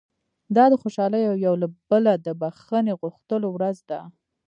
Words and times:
دا 0.55 0.63
د 0.71 0.73
خوشالۍ 0.81 1.23
او 1.31 1.35
یو 1.45 1.53
له 1.61 1.67
بله 1.89 2.13
د 2.25 2.27
بښنې 2.41 2.93
غوښتلو 3.01 3.47
ورځ 3.55 3.77
ده. 3.89 3.99